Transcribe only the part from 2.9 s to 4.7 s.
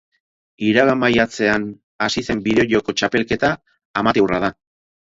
txapelketa amateurra da.